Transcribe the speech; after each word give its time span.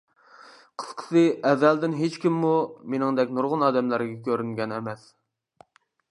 قىسقىسى 0.83 1.21
ئەزەلدىن 1.49 1.91
ھېچكىممۇ، 1.99 2.53
مېنىڭدەك 2.93 3.35
نۇرغۇن 3.39 3.65
ئادەملەرگە 3.67 4.17
كۆرۈنگەن 4.29 4.73
ئەمەس. 4.79 5.05